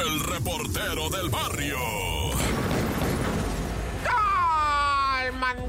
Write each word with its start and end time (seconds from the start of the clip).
el 0.00 0.20
reportero 0.20 1.08
del 1.10 1.28
barrio. 1.28 1.76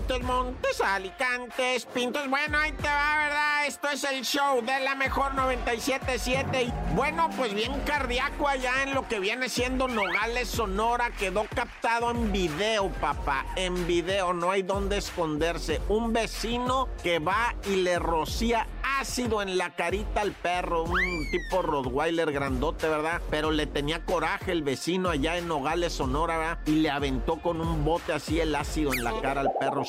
Montes, 0.10 0.22
Montes, 0.22 0.82
Alicantes, 0.82 1.86
Pintos. 1.86 2.30
Bueno, 2.30 2.58
ahí 2.58 2.72
te 2.72 2.88
va, 2.88 3.18
¿verdad? 3.18 3.68
Esto 3.68 3.90
es 3.90 4.04
el 4.04 4.24
show 4.24 4.62
de 4.62 4.80
la 4.80 4.96
mejor 4.96 5.36
977. 5.36 6.64
Y 6.64 6.74
bueno, 6.96 7.30
pues 7.38 7.54
bien 7.54 7.80
cardíaco 7.86 8.48
allá 8.48 8.84
en 8.84 8.94
lo 8.94 9.08
que 9.08 9.20
viene 9.20 9.50
siendo 9.50 9.88
Nogales, 9.88 10.50
Sonora. 10.50 11.12
Quedó 11.12 11.46
captado 11.54 12.12
en 12.12 12.32
video, 12.32 12.90
papá. 12.90 13.46
En 13.56 13.86
video, 13.86 14.34
no 14.34 14.52
hay 14.52 14.64
dónde 14.64 14.98
esconderse. 14.98 15.82
Un 15.88 16.14
vecino 16.14 16.90
que 17.04 17.20
va 17.20 17.56
y 17.68 17.78
le 17.78 18.00
rocía 18.00 18.68
ácido 19.00 19.42
en 19.42 19.58
la 19.58 19.76
carita 19.76 20.22
al 20.22 20.34
perro, 20.34 20.84
un 20.84 21.32
tipo 21.32 21.62
Rottweiler 21.62 22.34
grandote, 22.34 22.90
¿verdad? 22.90 23.22
Pero 23.30 23.50
le 23.50 23.66
tenía 23.66 24.04
coraje 24.04 24.52
el 24.52 24.62
vecino 24.62 25.10
allá 25.10 25.38
en 25.38 25.48
Nogales, 25.48 25.94
Sonora, 25.94 26.38
¿verdad? 26.38 26.60
Y 26.66 26.72
le 26.82 26.90
aventó 26.90 27.38
con 27.38 27.62
un 27.62 27.86
bote 27.86 28.12
así 28.12 28.42
el 28.42 28.54
ácido 28.54 28.94
en 28.94 29.04
la 29.06 29.20
cara 29.22 29.42
al 29.42 29.52
perro. 29.58 29.84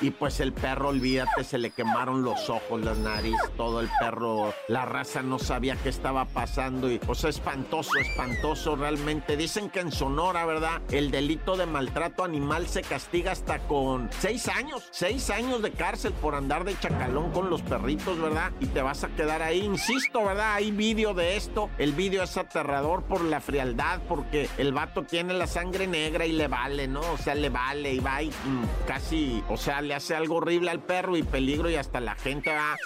Y 0.00 0.10
pues 0.10 0.38
el 0.38 0.52
perro, 0.52 0.90
olvídate, 0.90 1.42
se 1.42 1.58
le 1.58 1.70
quemaron 1.70 2.22
los 2.22 2.48
ojos, 2.50 2.80
la 2.80 2.94
nariz, 2.94 3.36
todo 3.56 3.80
el 3.80 3.88
perro, 3.98 4.54
la 4.68 4.84
raza 4.84 5.22
no 5.22 5.40
sabía 5.40 5.76
qué 5.82 5.88
estaba 5.88 6.24
pasando 6.24 6.88
y 6.88 7.00
pues 7.00 7.24
espantoso, 7.24 7.98
espantoso 7.98 8.76
realmente. 8.76 9.36
Dicen 9.36 9.70
que 9.70 9.80
en 9.80 9.90
Sonora, 9.90 10.46
¿verdad? 10.46 10.82
El 10.92 11.10
delito 11.10 11.56
de 11.56 11.66
maltrato 11.66 12.22
animal 12.22 12.68
se 12.68 12.82
castiga 12.82 13.32
hasta 13.32 13.58
con 13.58 14.08
seis 14.20 14.46
años, 14.46 14.86
seis 14.92 15.30
años 15.30 15.62
de 15.62 15.72
cárcel 15.72 16.12
por 16.12 16.36
andar 16.36 16.64
de 16.64 16.78
chacalón 16.78 17.32
con 17.32 17.50
los 17.50 17.62
perritos, 17.62 18.20
¿verdad? 18.20 18.52
Y 18.60 18.66
te 18.66 18.82
vas 18.82 19.02
a 19.02 19.08
quedar 19.08 19.42
ahí, 19.42 19.64
insisto, 19.64 20.24
¿verdad? 20.24 20.54
Hay 20.54 20.70
vídeo 20.70 21.12
de 21.12 21.36
esto, 21.36 21.70
el 21.76 21.92
vídeo 21.92 22.22
es 22.22 22.36
aterrador 22.36 23.02
por 23.02 23.24
la 23.24 23.40
frialdad, 23.40 24.00
porque 24.08 24.48
el 24.58 24.72
vato 24.72 25.02
tiene 25.02 25.34
la 25.34 25.48
sangre 25.48 25.88
negra 25.88 26.24
y 26.24 26.32
le 26.32 26.46
vale, 26.46 26.86
¿no? 26.86 27.00
O 27.00 27.18
sea, 27.18 27.34
le 27.34 27.48
vale 27.48 27.94
y 27.94 27.98
va 27.98 28.22
y 28.22 28.28
mm, 28.28 28.86
casi, 28.86 29.42
o 29.48 29.56
sea, 29.56 29.82
le 29.88 29.94
hace 29.94 30.14
algo 30.14 30.36
horrible 30.36 30.70
al 30.70 30.80
perro 30.80 31.16
y 31.16 31.22
peligro 31.22 31.70
y 31.70 31.76
hasta 31.76 31.98
la 31.98 32.14
gente 32.14 32.50
va. 32.52 32.76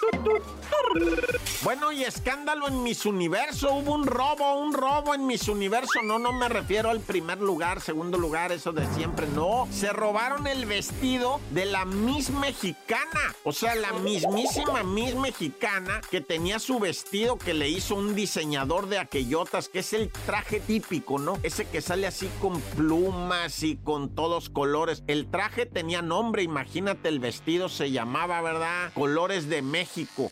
Bueno, 1.63 1.91
y 1.91 2.03
escándalo 2.03 2.67
en 2.67 2.83
Miss 2.83 3.05
Universo. 3.05 3.73
Hubo 3.73 3.93
un 3.93 4.05
robo, 4.05 4.55
un 4.55 4.73
robo 4.73 5.15
en 5.15 5.25
Miss 5.25 5.47
Universo. 5.47 6.01
No, 6.03 6.19
no 6.19 6.33
me 6.33 6.49
refiero 6.49 6.89
al 6.89 6.99
primer 6.99 7.39
lugar, 7.39 7.79
segundo 7.79 8.17
lugar, 8.17 8.51
eso 8.51 8.73
de 8.73 8.85
siempre. 8.93 9.27
No, 9.27 9.67
se 9.71 9.93
robaron 9.93 10.45
el 10.45 10.65
vestido 10.65 11.39
de 11.51 11.65
la 11.65 11.85
Miss 11.85 12.31
Mexicana. 12.31 13.35
O 13.43 13.53
sea, 13.53 13.75
la 13.75 13.93
mismísima 13.93 14.83
Miss 14.83 15.15
Mexicana 15.15 16.01
que 16.11 16.21
tenía 16.21 16.59
su 16.59 16.79
vestido 16.79 17.37
que 17.37 17.53
le 17.53 17.69
hizo 17.69 17.95
un 17.95 18.13
diseñador 18.13 18.87
de 18.87 18.99
aquellotas, 18.99 19.69
que 19.69 19.79
es 19.79 19.93
el 19.93 20.09
traje 20.25 20.59
típico, 20.59 21.17
¿no? 21.17 21.39
Ese 21.43 21.65
que 21.65 21.81
sale 21.81 22.07
así 22.07 22.29
con 22.41 22.59
plumas 22.59 23.63
y 23.63 23.77
con 23.77 24.13
todos 24.13 24.49
colores. 24.49 25.03
El 25.07 25.31
traje 25.31 25.65
tenía 25.65 26.01
nombre, 26.01 26.43
imagínate, 26.43 27.09
el 27.09 27.19
vestido 27.19 27.69
se 27.69 27.91
llamaba, 27.91 28.41
¿verdad? 28.41 28.91
Colores 28.93 29.47
de 29.47 29.61
México, 29.61 30.31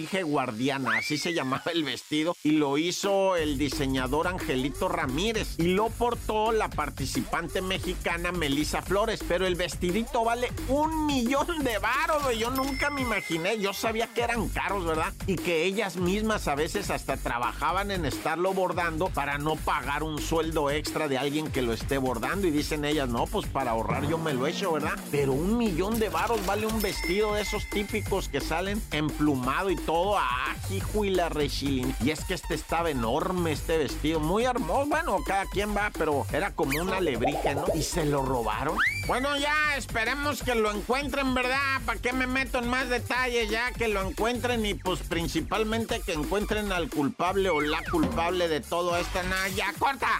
alebrije 0.00 0.22
guardiana, 0.22 0.98
así 0.98 1.18
se 1.18 1.34
llamaba 1.34 1.70
el 1.72 1.84
vestido, 1.84 2.34
y 2.42 2.52
lo 2.52 2.78
hizo 2.78 3.36
el 3.36 3.58
diseñador 3.58 4.28
Angelito 4.28 4.88
Ramírez, 4.88 5.56
y 5.58 5.74
lo 5.74 5.90
portó 5.90 6.52
la 6.52 6.70
participante 6.70 7.60
mexicana 7.60 8.32
Melissa 8.32 8.80
Flores, 8.80 9.20
pero 9.28 9.46
el 9.46 9.56
vestidito 9.56 10.24
vale 10.24 10.50
un 10.68 11.04
millón 11.06 11.62
de 11.62 11.78
baros, 11.78 12.38
yo 12.38 12.50
nunca 12.50 12.88
me 12.88 13.02
imaginé, 13.02 13.58
yo 13.58 13.74
sabía 13.74 14.06
que 14.06 14.22
eran 14.22 14.48
caros, 14.48 14.86
¿verdad? 14.86 15.12
Y 15.26 15.36
que 15.36 15.64
ellas 15.64 15.96
mismas 15.96 16.48
a 16.48 16.54
veces 16.54 16.88
hasta 16.90 17.18
trabajaban 17.18 17.90
en 17.90 18.06
estarlo 18.06 18.54
bordando 18.54 19.10
para 19.10 19.36
no 19.36 19.56
pagar 19.56 20.02
un 20.02 20.18
sueldo 20.18 20.70
extra 20.70 21.08
de 21.08 21.18
alguien 21.18 21.50
que 21.50 21.60
lo 21.60 21.74
esté 21.74 21.98
bordando, 21.98 22.46
y 22.46 22.50
dicen 22.50 22.86
ellas, 22.86 23.08
no, 23.08 23.26
pues 23.26 23.46
para 23.46 23.72
ahorrar 23.72 24.08
yo 24.08 24.16
me 24.16 24.32
lo 24.32 24.46
he 24.46 24.50
hecho, 24.50 24.72
¿verdad? 24.72 24.98
Pero 25.10 25.32
un 25.32 25.58
millón 25.58 25.98
de 25.98 26.08
varos 26.08 26.44
vale 26.46 26.66
un 26.66 26.80
vestido 26.80 27.34
de 27.34 27.42
esos 27.42 27.68
típicos 27.68 28.28
que 28.28 28.40
salen 28.40 28.80
emplumado 28.92 29.68
y 29.70 29.76
todo, 29.76 29.89
ah, 30.18 30.54
hijo 30.70 31.04
y 31.04 31.10
la 31.10 31.28
rechilín. 31.28 31.94
Y 32.02 32.10
es 32.10 32.24
que 32.24 32.34
este 32.34 32.54
estaba 32.54 32.90
enorme, 32.90 33.52
este 33.52 33.78
vestido, 33.78 34.20
muy 34.20 34.44
hermoso. 34.44 34.86
Bueno, 34.86 35.18
cada 35.26 35.46
quien 35.46 35.76
va, 35.76 35.90
pero 35.96 36.26
era 36.32 36.50
como 36.52 36.80
una 36.80 36.98
alebrije, 36.98 37.54
¿no? 37.54 37.64
Y 37.74 37.82
se 37.82 38.04
lo 38.04 38.22
robaron. 38.22 38.76
Bueno, 39.06 39.36
ya 39.38 39.76
esperemos 39.76 40.42
que 40.42 40.54
lo 40.54 40.70
encuentren, 40.70 41.34
¿verdad? 41.34 41.80
¿Para 41.84 42.00
qué 42.00 42.12
me 42.12 42.26
meto 42.26 42.58
en 42.58 42.68
más 42.68 42.88
detalles? 42.88 43.50
Ya 43.50 43.72
que 43.72 43.88
lo 43.88 44.02
encuentren 44.02 44.64
y 44.64 44.74
pues 44.74 45.00
principalmente 45.00 46.00
que 46.00 46.12
encuentren 46.12 46.72
al 46.72 46.88
culpable 46.88 47.50
o 47.50 47.60
la 47.60 47.82
culpable 47.90 48.48
de 48.48 48.60
todo 48.60 48.96
esto. 48.96 49.22
Nada, 49.24 49.48
ya 49.48 49.72
corta. 49.78 50.10